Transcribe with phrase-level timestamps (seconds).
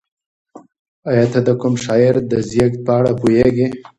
[1.09, 3.67] ایا ته د کوم شاعر د زېږد په اړه پوهېږې؟